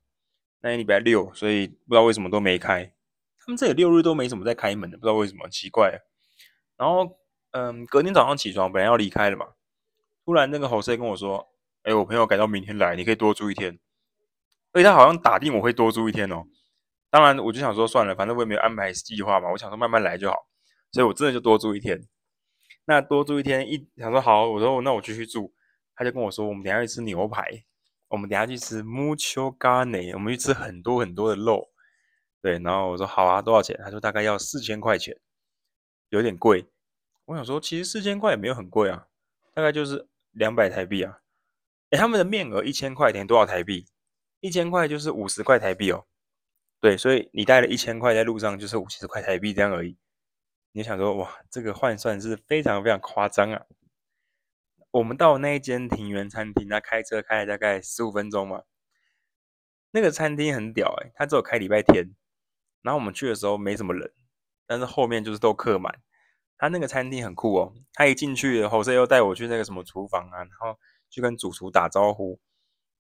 [0.61, 2.93] 那天礼拜六，所以不知道为什么都没开。
[3.39, 6.01] 他们这里六日都没什么在开门的，不知道为什么，奇怪。
[6.77, 7.17] 然后，
[7.53, 9.47] 嗯，隔天早上起床，本来要离开了嘛。
[10.25, 11.47] 突然，那个侯生跟我说
[11.85, 13.79] ：“哎，我朋友改到明天来，你可以多住一天。”
[14.75, 16.43] 而且他好像打定我会多住一天哦。
[17.11, 20.37] 当然，我就想说算了，反正我也没有安排计划嘛，我想说慢慢来就好。
[20.93, 22.01] 所以我真的就多住一天。
[22.85, 25.53] 那多住一天，一想说好，我说那我继续住。
[25.95, 27.49] 他就跟我说：“我们等下去吃牛排，
[28.09, 31.71] 我们等下去吃 mucho carne，我们去吃很多很多的肉。”
[32.43, 35.19] 对，然后我说：“好啊，多少钱？”他说：“大概要四千块钱，
[36.11, 36.67] 有点贵。”
[37.27, 39.07] 我想说，其实四千块也没有很贵啊，
[39.55, 40.09] 大概就是。
[40.37, 41.21] 两百台币啊！
[41.89, 43.87] 诶，他们的面额一千块等于多少台币？
[44.41, 46.05] 一千块就是五十块台币哦。
[46.81, 49.97] 对，所以你带了一千块在路上就是五十块台币这样而已。
[50.73, 53.65] 你想说哇，这个换算是非常非常夸张啊！
[54.91, 58.63] 我们到那一间庭园餐厅，那开车开了大概十五分钟嘛。
[59.91, 62.15] 那个餐厅很屌诶，它只有开礼拜天。
[62.83, 64.13] 然后我们去的时候没什么人，
[64.67, 66.01] 但是后面就是都客满。
[66.59, 70.79] 他那个餐厅很酷哦，他一进去，侯 Sir 又带我去那个什么厨房啊，然后
[71.11, 72.39] 去跟主厨打招呼。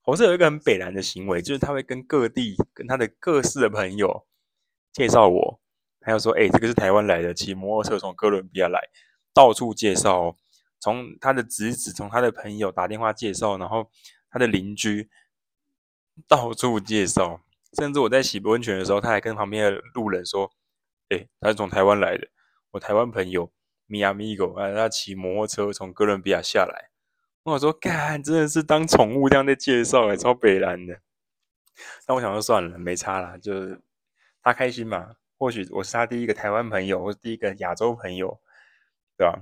[0.06, 4.24] 我是有一个很北南的行为，就是他会跟各地、跟他的各式的朋友
[4.92, 5.60] 介绍我，
[6.00, 8.80] 还有说，哎，这个是台湾来的，骑摩托车从哥伦比亚来，
[9.34, 10.36] 到处介绍。
[10.78, 13.90] 从他的侄子，从他的朋友打电话介绍，然后
[14.30, 15.08] 他的邻居
[16.28, 17.40] 到处介绍，
[17.76, 20.52] 甚至我在洗温泉的时候，他还跟旁边的路人说
[21.10, 22.28] ：“哎、他是从台湾来的，
[22.70, 23.50] 我台湾朋友
[23.86, 26.90] 米亚米狗啊，他骑摩托车从哥伦比亚下来。”
[27.54, 30.98] 我说：“干，真的是当宠物这样在介绍，哎，超北蓝的。”
[32.06, 33.80] 但我想说算了，没差啦，就是
[34.42, 35.16] 他开心嘛。
[35.38, 38.40] 或许我是他第一个台湾朋友，或是第一个亚洲朋友，
[39.18, 39.38] 对吧？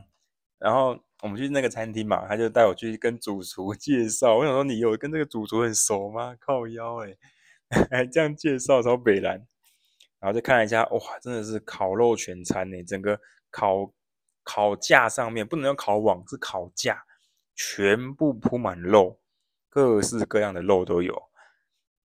[0.59, 4.35] 然后我们去那个餐厅嘛，他就带我去跟主厨 介绍。
[4.37, 6.35] 我想说，你有跟这个主厨很熟吗？
[6.41, 7.17] 靠腰哎、
[7.91, 9.47] 还这样介绍，超北蓝。
[10.19, 13.93] 然后就看了一下，哇，真的是烤肉全餐呢、整个烤
[14.43, 17.04] 烤架上面不能用烤网，是烤架，
[17.55, 19.21] 全部铺满肉，
[19.69, 21.31] 各式各样的肉都有。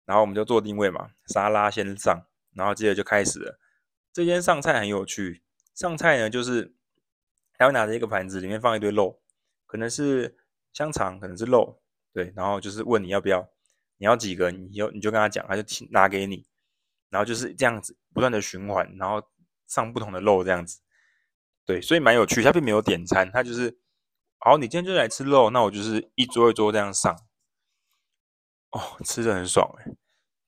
[0.06, 3.60] 然后我们就做定位嘛，沙拉先上，然后接着就开始了。
[4.12, 5.44] 这间上菜很有趣，
[5.76, 6.74] 上菜呢就是
[7.54, 9.22] 他会拿着一个盘子，里面放一堆肉，
[9.68, 10.36] 可能是
[10.74, 13.48] 香肠，可能是肉，对，然后就是问你要不要，
[13.98, 16.48] 你要几个，你就你就跟他讲，他就拿给你，
[17.10, 19.22] 然后就是这样子不断的循环，然后
[19.68, 20.80] 上不同的肉这样子，
[21.66, 22.42] 对，所以蛮有趣。
[22.42, 23.78] 他并没有点餐，他就是，
[24.42, 27.14] 好，你今天就来吃肉，那我就是一桌一桌这样上，
[28.72, 29.92] 哦，吃的很爽哎，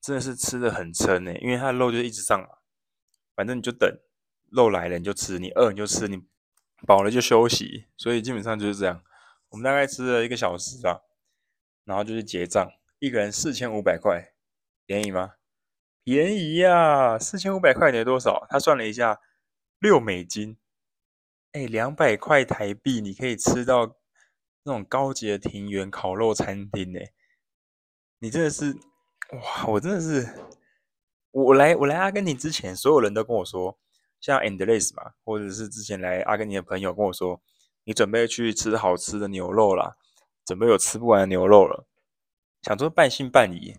[0.00, 2.48] 真的是吃的很撑哎，因为他的肉就一直上嘛。
[3.34, 3.90] 反正你就等
[4.50, 6.22] 肉来了你就吃，你饿你就吃，你
[6.86, 9.04] 饱了就休息，所以基本上就是这样。
[9.50, 11.02] 我们大概吃了一个小时吧，
[11.84, 12.66] 然后就是结账，
[12.98, 14.32] 一个人四千五百块，
[14.86, 15.34] 便宜吗？
[16.02, 18.46] 便宜呀，四千五百块等于多少？
[18.48, 19.20] 他算了一下，
[19.78, 20.56] 六美金，
[21.52, 23.96] 哎，两百块台币，你可以吃到
[24.64, 27.00] 那种高级的庭园烤肉餐厅呢。
[28.20, 28.74] 你真的是，
[29.32, 30.26] 哇，我真的是。
[31.30, 33.78] 我来我来阿根廷之前，所有人都跟我说，
[34.20, 37.42] 像 Andres 嘛，或者是之前来阿根廷的朋友跟我说，
[37.84, 39.96] 你准备去吃好吃的牛肉啦，
[40.46, 41.86] 准备有吃不完的牛肉了。
[42.62, 43.76] 想说半信半疑，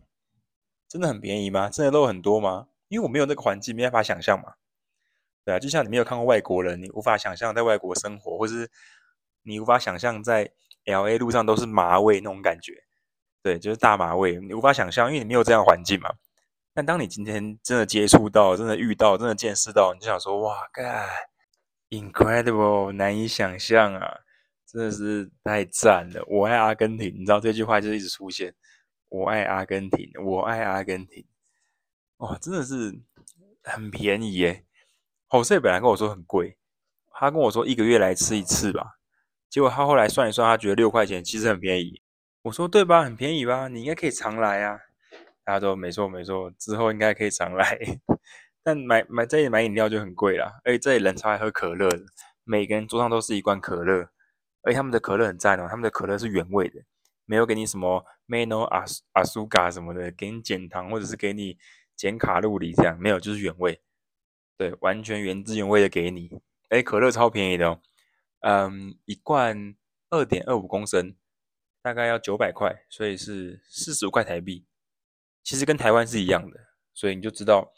[0.87, 1.69] 真的很便宜吗？
[1.69, 2.67] 真的肉很多吗？
[2.87, 4.55] 因为我没有那个环境，没办法想象嘛。
[5.45, 8.69] 对啊，就像你没有看过外国人，你无法想象在外国生活，或是
[9.43, 10.51] 你无法想象在
[10.85, 12.83] LA 路上都是麻味那种感觉。
[13.41, 16.09] 对，就是大麻味，你无法想象，因为你没有这样环境嘛。
[16.73, 21.11] 但当你今天真的接触到、真的遇到、真的见识到，你就想说：“哇，God,
[21.89, 24.19] incredible，难以想象啊！
[24.65, 26.23] 真的是太赞了！
[26.27, 28.55] 我爱阿根廷，你知道这句话就一直出现：
[29.09, 31.23] 我爱阿根廷，我爱阿根廷。
[32.17, 32.97] 哇，真的是
[33.61, 34.65] 很便宜耶
[35.33, 36.59] ！Jose 本来跟我说很贵，
[37.11, 38.99] 他跟我说一个月来吃一次吧。
[39.49, 42.03] 结果他后来算一算，他觉得六块钱其实很便宜。
[42.43, 43.01] 我说对吧？
[43.01, 43.67] 很便宜吧？
[43.67, 44.77] 你应该可以常来啊。
[45.43, 47.79] 他说没错没错，之后应该可以常来，
[48.61, 52.03] 但买买这里买饮料就很贵啦，而且这里人超爱喝可乐的，
[52.43, 54.09] 每个人桌上都是一罐可乐，
[54.61, 56.81] 而且他们的可乐很赞哦，他们的可乐是原味的，
[57.25, 58.69] 没有给你什么 menos
[59.13, 61.57] azúcar 什么的，给你减糖或者是给你
[61.95, 63.81] 减卡路里这样，没有，就是原味，
[64.57, 66.29] 对，完全原汁原味的给你，
[66.69, 67.81] 哎，可乐超便宜的哦，
[68.41, 69.75] 嗯，一罐
[70.09, 71.15] 二点二五公升，
[71.81, 74.65] 大概要九百块，所以是四十五块台币。
[75.43, 76.59] 其实跟台湾是一样的，
[76.93, 77.73] 所以你就知道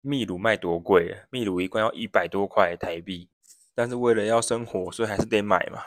[0.00, 1.24] 秘鲁卖多贵。
[1.30, 3.28] 秘鲁一罐要一百多块台币，
[3.74, 5.84] 但是为了要生活，所以还是得买嘛。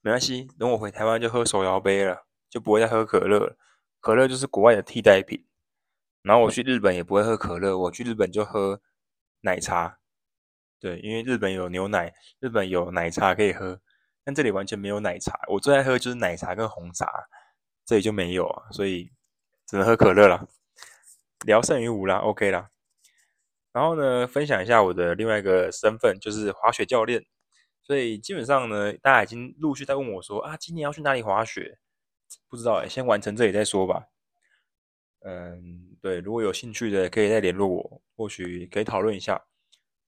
[0.00, 3.56] 没关系，等我回台湾就喝手摇杯了，就不会再喝可乐了。
[4.00, 5.44] 可乐就是国外的替代品。
[6.22, 8.80] 然后我去日本也不会喝可乐，我去日本就喝
[9.40, 9.98] 奶茶。
[10.80, 13.80] 对，因为日本有牛奶，日本有奶茶可以喝，
[14.24, 15.38] 但这里完全没有奶茶。
[15.48, 17.06] 我最爱喝就是奶茶跟红茶，
[17.84, 19.10] 这里就没有啊，所以。
[19.68, 20.46] 只能喝可乐了，
[21.44, 22.70] 聊胜于无啦，OK 啦。
[23.72, 27.26] 然后呢，分享一下我的另外一个身份，就是滑雪教练。
[27.82, 31.80] 所以基本上呢，大家已经陆续在问我说啊，今年要去哪里滑雪？
[32.48, 34.06] 不知道哎，先完成这里再说吧。
[35.24, 39.44] 嗯，对，如果有兴趣的可以再联络我，或许可以讨论一下。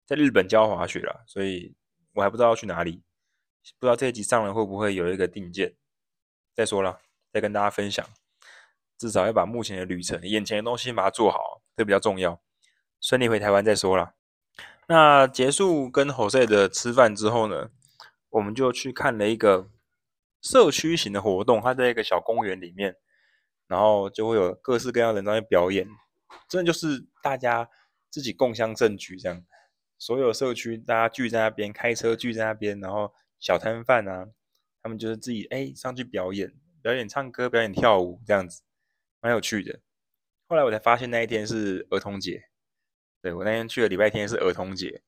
[0.05, 1.75] 在日本教滑雪啦，所以
[2.15, 3.03] 我还不知道要去哪里，
[3.79, 5.75] 不知道这一集上来会不会有一个定见。
[6.55, 7.01] 再说了，
[7.33, 8.05] 再跟大家分享。
[8.99, 12.41] 至少要把目前的旅程、眼前的东西把它做好，这比较重要。
[13.01, 14.15] 顺利回台湾再说啦。
[14.87, 17.71] 那结束跟 Jose 的吃饭之后呢，
[18.31, 19.71] 我们就去看了一个
[20.41, 21.61] 社区型的活动。
[21.61, 22.97] 它在一个小公园里面，
[23.67, 25.88] 然后就会有各式各样的人在表演。
[26.49, 27.69] 真的就是大家
[28.12, 29.44] 自己共享证据这样。
[29.98, 34.29] 所有社区大家聚在那边，开车聚在那边，然后小摊贩啊，
[34.83, 38.62] 他们就是自己哎上去表演，表演唱歌，表演跳舞这样子。
[39.20, 39.81] 蛮有趣的，
[40.48, 42.42] 后来我才发现那一天是儿童节。
[43.22, 45.03] 对，我那天去的礼拜天是儿童节，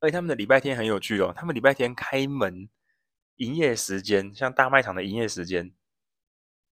[0.00, 1.32] 而且他们的礼拜天很有趣哦。
[1.36, 2.68] 他们礼拜天开门
[3.36, 5.74] 营业时间，像大卖场的营业时间，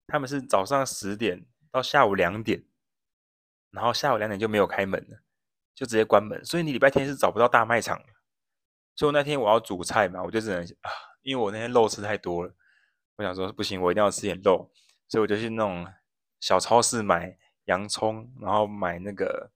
[0.06, 2.64] 他们是早上十点到下午两点。
[3.70, 5.22] 然后下午两点就没有开门了，
[5.78, 8.06] 就直接关门，所以你礼拜天是找不到大卖场的。
[8.96, 10.90] 所以我那天我要煮菜嘛，我就只能啊，
[11.22, 12.52] 因为我那天肉吃太多了，
[13.14, 14.68] 我想说不行，我一定要吃点肉，
[15.06, 15.86] 所以我就去那种
[16.40, 19.52] 小超市买洋葱，然后买那个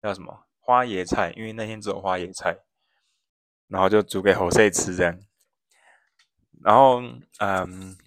[0.00, 2.56] 叫什么花椰菜，因为那天只有花椰菜，
[3.66, 5.18] 然后就煮给侯赛吃这样。
[6.62, 7.02] 然后
[7.40, 7.98] 嗯，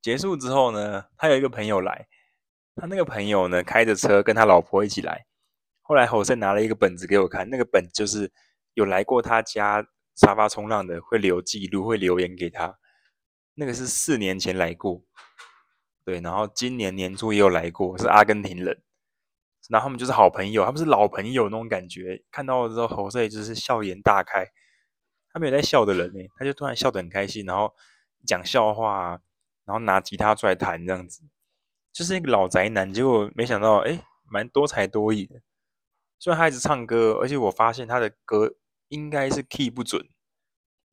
[0.00, 2.08] 结束之后呢，他有一个朋友来。
[2.74, 5.26] 他那个朋友呢，开着车跟他老婆一起来。
[5.92, 8.32] 后来侯赛拿了一个本子给我看，那个本就是
[8.72, 12.78] 有来过他家沙发冲浪的，会留记录，会留言给他。
[13.56, 15.04] 那个是四年前来过，
[16.02, 18.82] 对，然后今年年初也有来过，是阿根廷人。
[19.68, 22.24] 然后他们就是好朋友，他们是老朋友那种感觉。
[22.30, 24.46] 看到了之后，侯赛就是笑颜大开。
[25.30, 27.70] 他没有在笑的人呢，他就突然笑得很开心，然后
[28.26, 29.20] 讲笑话，
[29.66, 31.20] 然后拿吉他出来弹这样子。
[31.92, 35.38] 就是一个老宅男，结果没想到，哎，蛮多才多艺的。
[36.22, 38.54] 虽然他一直唱歌，而且我发现他的歌
[38.86, 40.08] 应该是 key 不准，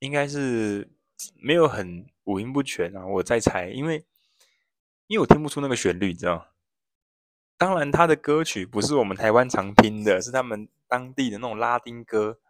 [0.00, 0.90] 应该是
[1.40, 3.06] 没有很五音不全啊。
[3.06, 4.04] 我在猜，因为
[5.06, 6.46] 因为我听不出那个旋律，你知道吗。
[7.56, 12.40] 当然，他的歌曲不是我们台湾常听的，是他们当地的那种拉丁歌。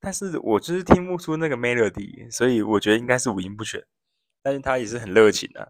[0.00, 3.84] 但是我就是听不出那个 melody，所以我觉得应该是五音不全。
[4.40, 5.68] 但是他也是很热情的啊。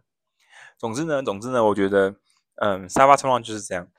[0.79, 2.15] 总之呢，总之呢，我觉得，
[2.63, 3.91] 嗯，沙发冲浪就是这样。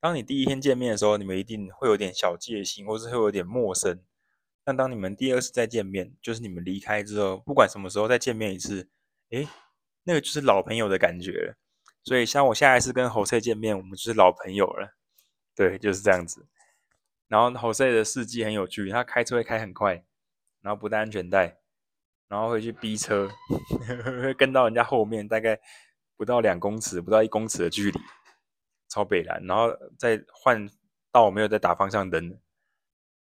[0.00, 4.02] 当你第一天见面的时候，你们一定会有点小戒心，或是会有点陌生。
[4.64, 8.88] 但当你们第二次再见面，就是你们离开之后，不管什么时候再见面一次，
[9.30, 9.48] 诶，
[10.04, 11.56] 那个就是老朋友的感觉。
[12.04, 14.96] 所以，像我下一次跟侯赛见面，我们就是老朋友了。
[15.54, 16.46] 对，就是这样子。
[17.28, 20.04] 然后侯赛的事迹很有趣，他开车会开很快，
[20.60, 21.58] 然后不戴安全带，
[22.28, 23.28] 然后会去逼车，
[24.22, 25.58] 会跟到人家后面，大概。
[26.18, 28.00] 不到两公尺，不到一公尺的距离，
[28.88, 30.68] 超北蓝，然后再换
[31.12, 32.38] 到我，没有再打方向灯。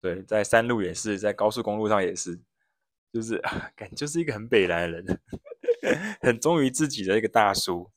[0.01, 2.41] 对，在山路也是，在高速公路上也是，
[3.13, 3.39] 就是
[3.77, 5.21] 感觉就是一个很北蓝的人，
[6.21, 7.91] 很忠于自己的一个大叔。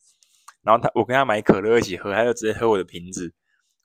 [0.62, 3.34] 然后他，我跟他买可乐一起喝，他就直接喝我的瓶子。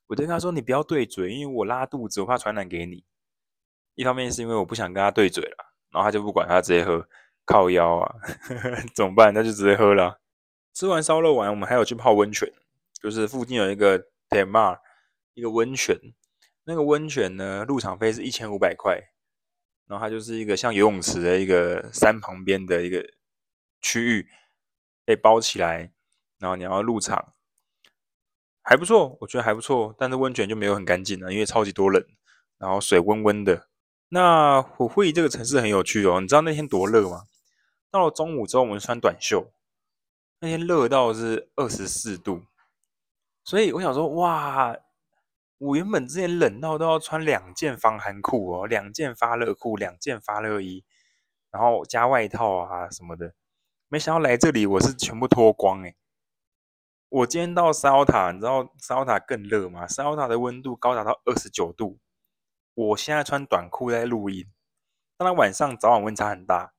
[0.07, 3.05] 我就跟他说：“你不要对嘴，因为我拉肚子，我怕传染给你。”
[3.95, 7.07] 一方面是因为我不想跟他对嘴了，然后他就不管，他直接喝，
[7.45, 8.15] 靠腰啊，
[8.95, 9.35] 怎么办？
[9.35, 10.21] 他就直接喝了。
[10.73, 12.51] 吃完烧肉完，我们还有去泡温泉，
[13.03, 14.79] 就是附近有一个 t e m a
[15.35, 15.97] 一个温泉。
[16.65, 19.01] 那个温泉呢，入场费是一千五百块，
[19.87, 23.03] 然后它就是一个像游泳池的一个山旁边的一个
[23.81, 24.29] 区域，
[25.05, 25.93] 被包起来，
[26.39, 27.33] 然后你要入场，
[28.63, 29.95] 还不错，我觉得还不错。
[29.99, 32.07] 但是温泉就没有很干净了，因为超级多人，
[32.59, 33.69] 然后水温温的。
[34.11, 37.25] 那虎会这个城市很有趣哦，你知道那天多热吗？
[37.91, 39.51] 到了中午之后，我们穿短袖。
[40.41, 42.43] 那天热到是二十四度，
[43.49, 44.77] 所以我想说，哇，
[45.57, 50.85] 我原本之前冷到都要穿两件防寒裤哦，两件发热裤，两件发热衣，
[51.51, 53.33] 然后加外套啊什么的。
[53.89, 55.97] 没想到来这里我是全部脱光诶。
[57.09, 59.87] 我今天到沙塔，你知道沙塔更热吗？
[59.87, 61.99] 沙塔的温度高达到二十九度，
[62.75, 64.45] 我现在穿短裤在录音，
[65.17, 66.75] 当然晚上早晚温差很大。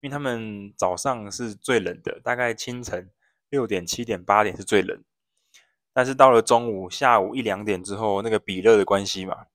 [0.00, 3.10] 因为他们早上是最冷的，大概清晨
[3.50, 5.04] 六点、七点、八点是最冷，
[5.98, 9.46] 但是到了中午、下午一两点之后，那个比热的关系嘛，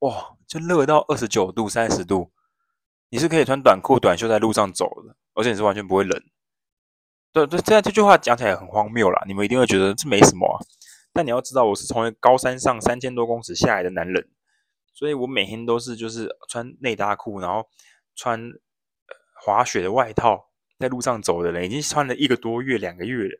[0.00, 2.32] 哇，就热到二十九度、三十度，
[3.08, 6.20] 你是可以穿短裤、短袖在路上走的，而且你是完全不会冷。
[7.32, 10.58] 对对，这样这句话讲起来很荒谬啦，你们一定会觉得这没什么啊，
[11.12, 14.28] 但你要知道，我是从高山上三千多公尺下来的男人，
[14.92, 17.68] 所以我每天都是就是穿内搭裤，然后
[18.16, 18.52] 穿。
[19.38, 23.38] 滑雪的外套在路上走的人已经穿了一个多月、两个月了。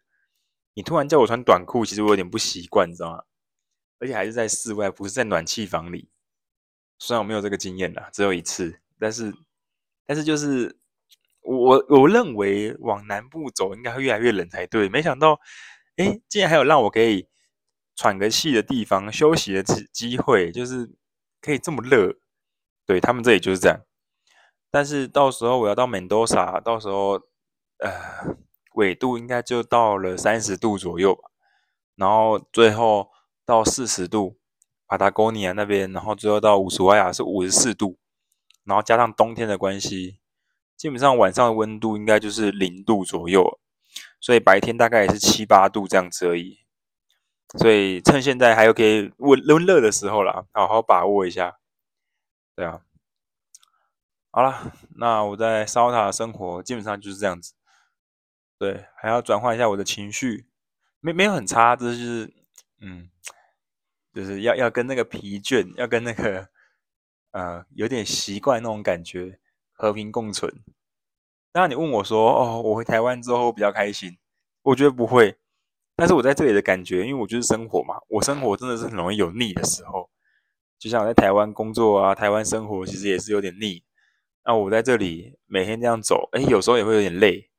[0.76, 3.22] 你突然叫我穿短裤，其实我有点不习惯，你知道吗？
[3.98, 6.10] 而且还是在室外，不是在暖气房里。
[6.98, 9.34] 虽然我没有这个经验啦，只有一次，但是，
[10.04, 10.78] 但是就是
[11.40, 14.86] 我我认为往南部走应该会越来越冷才对。
[14.90, 15.40] 没想到，
[15.96, 17.26] 哎，竟然还有让我可以
[17.94, 20.90] 喘个气的地方、休息的机机会，就是
[21.40, 22.18] 可以这么热。
[22.84, 23.80] 对，他们这里就是这样。
[24.70, 27.12] 但是到时候我要到门多萨，到时候
[27.78, 28.36] 呃
[28.76, 31.30] 纬度应该就到了三十度左右吧，
[31.94, 33.10] 然后最后
[33.46, 34.36] 到四十度，
[34.86, 37.98] 帕塔哥尼亚那边，然后最后到乌苏怀亚是五十四度，
[38.64, 40.18] 然后加上冬天的关系，
[40.76, 43.58] 基本上晚上的温度应该就是零度左右，
[44.20, 46.58] 所以白天大概也是七八度这样子而已，
[47.58, 51.56] 所以趁现在还有可以温温热的时候啦，好好把握一下，
[52.54, 52.82] 对啊。
[54.30, 57.54] 好了，那我在烧塔的生活基本上就是这样子。
[58.58, 60.46] 对，还要转换一下我的情绪，
[61.00, 62.32] 没没有很差，这就是
[62.80, 63.10] 嗯，
[64.14, 66.48] 就是要要跟那个疲倦，要跟那个
[67.32, 69.38] 呃有点习惯那种感觉
[69.72, 70.52] 和平共存。
[71.52, 74.18] 那，你问我说：“哦，我回台湾之后比较开心。”
[74.62, 75.38] 我觉得不会。
[75.94, 80.10] 但是我在这里的感觉，因为我就是生活嘛，我生活真的是很容易有腻的时候。
[80.78, 83.82] 就像我在台湾工作啊，台湾生活其实也是有点腻。
[84.44, 87.50] 那我在这里每天这样走，哎，有时候也会有点累。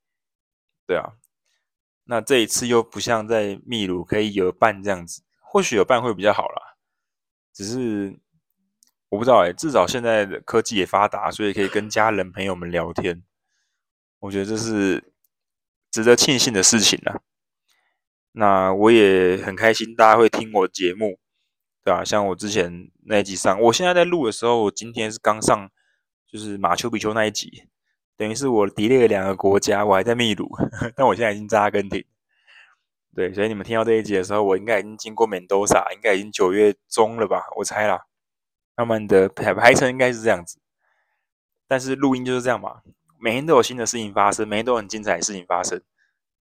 [0.88, 1.14] 对啊，
[2.06, 6.78] 那这一次又不像在秘鲁可以有伴这样子，或许有伴会比较好啦。
[7.54, 8.18] 只是
[9.10, 13.24] 我不知道哎，至少现在的科技也发达，所以可以跟家人朋友们聊天。
[14.20, 15.14] 我觉得这是
[15.92, 17.22] 值得庆幸的事情啦。
[18.32, 21.20] 那我也很开心，大家会听我节目，
[21.84, 22.04] 对吧？
[22.04, 25.70] 像我之前那一集上，我现在在录的时候，我今天是刚上，
[26.28, 27.68] 就是马丘比丘那一集，
[28.18, 30.50] 等于是我 delay 了两个国家，我还在秘鲁，
[30.96, 32.04] 但我现在已经在阿根廷。
[33.16, 37.44] 对，所以你们听到这一集的时候，我应该已经经过 mendoza 多萨，应该已经九月中了吧？
[37.58, 38.06] 我猜啦，
[38.76, 40.60] 慢慢的排排程应该是这样子，
[41.68, 42.82] 但是录音就是这样嘛。
[43.20, 45.82] 每天都有新的事情发生，每天都有很精彩的事情发生。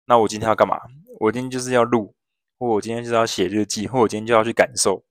[0.05, 0.79] 那我今天要干嘛？
[1.21, 2.15] 我今天就是要录，
[2.59, 5.05] 或我今天就是要写日记，或我今天就要去感受。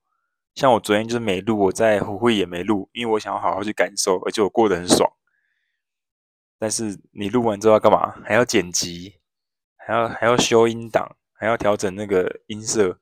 [0.54, 5.12] 像我昨天就是没录，我在胡会也没录，因为我想要好好去感受，而且我过得很爽。
[6.60, 8.16] 但是你录完之后要干嘛？
[8.26, 9.16] 还要剪辑，
[9.76, 13.00] 还要还要修音档，还要调整那个音色，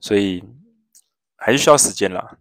[0.00, 0.44] 所以
[1.36, 2.38] 还是需要时间啦。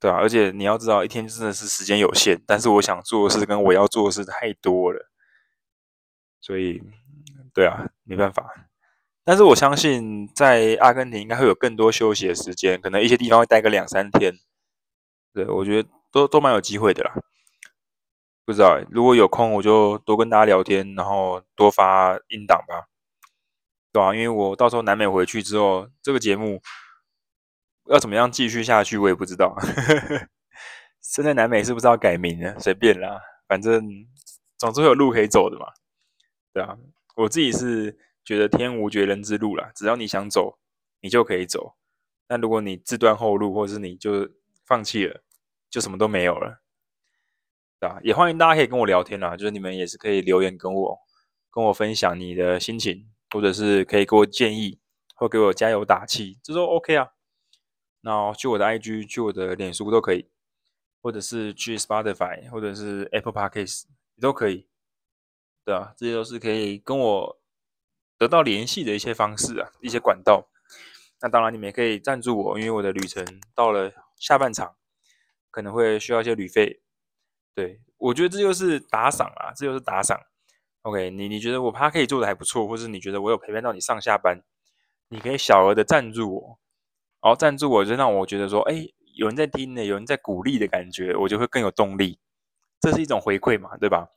[0.00, 5.08] 对啊，而且你要知道，一天真的是时间有限，但是我想做的事跟我要做的事太多了，
[6.40, 6.82] 所以，
[7.54, 8.68] 对啊，没办法。
[9.22, 14.34] 但是我相信，在阿根廷应该会有更多休息的时间，可能一些地方会待个两三天。
[15.32, 17.14] 对，我觉得都都蛮有机会的啦。
[18.52, 22.88] 不知道，如果有空，我就多跟大家聊天，然后多发音档吧。
[23.90, 26.60] 对啊，因为我到时候南美回去之后，这个节目。
[27.86, 29.56] 要怎么样继续下去，我也不知道。
[31.02, 32.56] 现在南美是不是要改名了？
[32.60, 33.84] 随便啦，反正
[34.56, 35.66] 总之有路可以走的嘛。
[36.52, 36.78] 对啊，
[37.16, 40.60] 我自己是觉得天无绝人之路啦，只要你想走，
[41.00, 41.74] 你就可以走。
[42.28, 44.30] 但如果你自断后路，或者是你就
[44.64, 45.20] 放弃了，
[45.68, 46.61] 就什么都没有了。
[47.82, 51.00] 对啊，也欢迎大家可以跟我聊天啦，就是你们也是可以留言跟我，
[51.50, 54.78] 跟我分享你的心情，或者是可以给我建议，
[55.16, 57.08] 或给我加油打气，这都 OK 啊。
[58.02, 60.30] 那去我的 IG，去我的脸书都可以，
[61.02, 64.68] 或者是去 Spotify，或者是 Apple Podcasts 也都可以，
[65.64, 67.40] 对啊，这些都是可以跟我
[68.16, 70.48] 得到联系的一些方式啊，一些管道。
[71.20, 73.26] 那当然，你们也可以赞助我，因为我的旅程
[73.56, 74.76] 到了下半场，
[75.50, 76.80] 可能会需要一些旅费。
[77.54, 80.18] 对，我觉得这就是打赏啊，这就是打赏。
[80.82, 84.42] OK，你你觉得我 p 可以做的还不错，或是你觉得我有陪伴到你上下班，
[85.08, 86.58] 你可以小额的赞助我。
[87.20, 88.84] 然后赞助我，就让我觉得说，哎，
[89.14, 92.18] 有人在听呢，有人在鼓励的感觉，我就会更有动力。
[92.80, 94.08] 这是一种回馈嘛，对吧？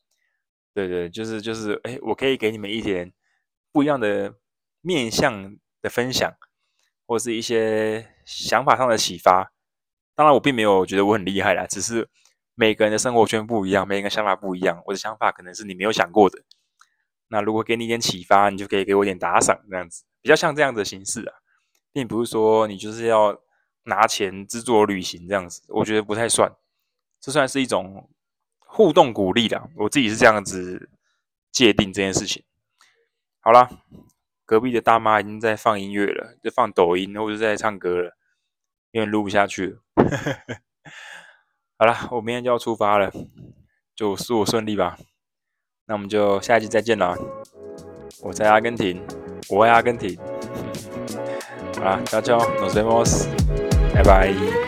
[0.73, 3.13] 对对，就是就是，哎，我可以给你们一点
[3.71, 4.33] 不一样的
[4.81, 6.33] 面向的分享，
[7.05, 9.53] 或是一些想法上的启发。
[10.15, 12.09] 当然，我并没有觉得我很厉害啦，只是
[12.56, 16.41] 每个人的生活圈不一样，每个人想法不一样，我的想法可能是你没有想过的。
[17.28, 21.34] 那如果给你一点启发，你就可以给我一点打赏，这样子比较像这样子的形式啊。
[21.91, 23.39] 并不是说你就是要
[23.84, 26.51] 拿钱资助旅行这样子，我觉得不太算，
[27.22, 28.10] 这算是一种
[28.60, 29.68] 互动鼓励啦。
[29.78, 30.89] 我自己是这样子
[31.51, 32.43] 界定这件事情。
[33.39, 33.70] 好啦，
[34.45, 38.18] 隔壁的大妈已经在放音乐了，在放抖音或者在唱歌了，
[38.91, 39.80] 有点录不下去了。
[41.78, 43.11] 好了，我明天就要出发了，
[43.95, 44.97] 就祝我顺利吧。
[45.88, 47.15] 那我们就下一集再见了。
[48.23, 49.01] 我在阿根廷，
[49.49, 50.17] 我爱阿根廷。
[51.78, 53.28] 好啦，大家 nos vemos，
[53.93, 54.64] 拜拜。